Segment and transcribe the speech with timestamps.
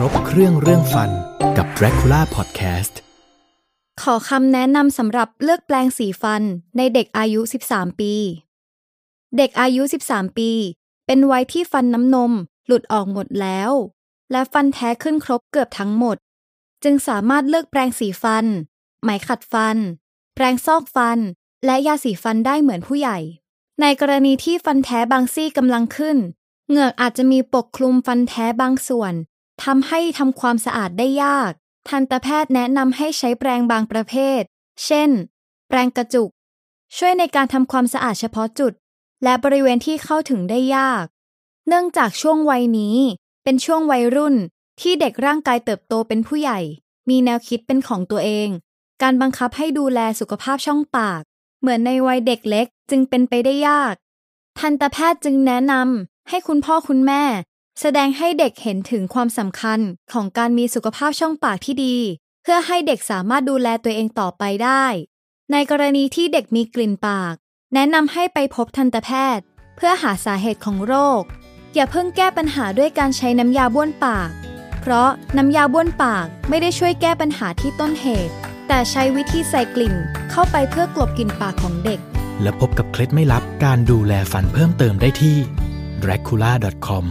[0.00, 1.10] ครบเครื่องเรื่องฟัน
[1.56, 2.94] กับ Dracula Podcast
[4.02, 6.42] ขอคำแนะนำสำหรับเลือกแปลงสีฟัน
[6.76, 7.40] ในเด็กอายุ
[7.70, 8.14] 13 ปี
[9.36, 10.50] เด็กอายุ 13 ปี
[11.06, 12.32] เป็นวัยที่ฟันน้ำนม
[12.66, 13.70] หลุดออกหมดแล้ว
[14.30, 16.16] และฟันแท้ขึ้นครบเกือบทั้งหมด
[16.84, 18.44] จึงสามารถเลือกแปลงสีฟัน
[19.02, 19.76] ไหมขัดฟัน
[20.34, 21.18] แปลงซอกฟัน
[21.64, 23.18] และยาสีฟันได้เหมือนผู้ใหญ่
[23.80, 26.16] ในกรณีที่ฟันแท้บางซี่กำลังขึ้น
[26.68, 29.14] เหงือกอาจจะมีปกคลุมฟันแท้บางส่วน
[29.64, 31.52] ทำให้ทำความสะอาดได้ยาก
[31.88, 34.40] ทันตแพทย์แนะนำให้ใช้แปรงบางประเภท
[34.84, 35.10] เช่น
[35.68, 36.28] แปรงกระจุก
[36.96, 38.72] ช่วยในการทำความสะอาดเฉพาะจุด
[39.24, 41.04] และบริเวณที่เข้าถึงได้ยาก
[41.68, 42.96] เนื่องจากช่วงวัยนี้
[43.44, 44.36] เป็นช่วงวัยรุ่น
[44.80, 46.60] ที่เด็กร่างกายเติบโตเป็นผู้ใหญ่
[47.08, 48.48] มีแนวคิดเป็นของตัวเอง
[49.02, 51.22] การบังคับให้ดูแลสุขภาพช่องปาก
[51.60, 53.94] เหมือนในวัยเด็กเล็กจึงเป็นไปได้ยาก
[54.58, 57.22] ทันตแพทย์จึงแนะนำให้คุณพ่อคุณแม่
[57.80, 59.80] แสดงให้เด็กเห็นถึงความสำคัญ
[60.12, 61.96] ของการมีสุขภาพช่องปากที่ดี
[62.42, 64.84] เพื่อให้เด็กสามารถดูแลตัวเองต่อไปได้
[65.52, 67.34] ในกรณีที่เด็กมีกลิ่นปาก
[67.74, 69.44] แนะนำให้ไปพบทันตแพทย์
[69.76, 71.22] เพื่อหาสาเหตุของโรค
[71.74, 74.30] อย่าเพิ่งแก้ปัญหาด้วยการใช้น้ำยาบ้วนปาก
[74.80, 78.34] เพราะน้ำยาบ้วนปากไม่ได้ช่วยแก้ปัญหาที่ต้นเหตุ
[78.68, 79.94] แต่ใช้วิธีใส่กลิ่น
[80.30, 82.00] เข้าไปเพื่อกลบกลิ่นปากของเด็ก
[82.42, 85.36] และพบกับเคล็ดไม่ลับการดูแลฟันเพิ่มเติมได้ที่
[86.02, 87.06] dracula.com